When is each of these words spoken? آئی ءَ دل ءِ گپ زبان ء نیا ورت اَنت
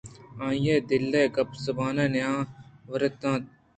آئی 0.45 0.69
ءَ 0.73 0.85
دل 0.89 1.11
ءِ 1.21 1.33
گپ 1.35 1.49
زبان 1.65 1.95
ء 2.03 2.11
نیا 2.13 2.31
ورت 2.89 3.21
اَنت 3.29 3.45